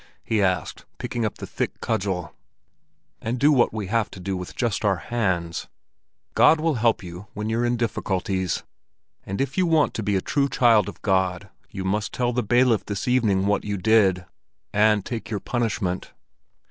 he 0.23 0.41
asked, 0.41 0.83
picking 0.97 1.23
up 1.23 1.37
the 1.37 1.45
thick 1.45 1.79
cudgel, 1.79 2.33
"and 3.21 3.37
do 3.39 3.51
what 3.51 3.71
we 3.71 3.85
have 3.85 4.09
to 4.09 4.19
do 4.19 4.35
with 4.35 4.55
just 4.55 4.83
our 4.83 4.95
hands? 4.95 5.67
God 6.33 6.59
will 6.59 6.69
always 6.69 6.81
help 6.81 7.03
you 7.03 7.27
when 7.35 7.51
you're 7.51 7.63
in 7.63 7.77
difficulties. 7.77 8.63
And 9.25 9.39
if 9.39 9.59
you 9.59 9.67
want 9.67 9.93
to 9.93 10.01
be 10.01 10.15
a 10.15 10.19
true 10.21 10.49
child 10.49 10.89
of 10.89 11.03
God, 11.03 11.49
you 11.69 11.83
must 11.83 12.11
tell 12.11 12.33
the 12.33 12.41
bailiff 12.41 12.83
this 12.83 13.07
evening 13.07 13.45
what 13.45 13.63
you 13.63 13.77
did—and 13.77 15.05
take 15.05 15.29
your 15.29 15.39
punishment." 15.39 16.11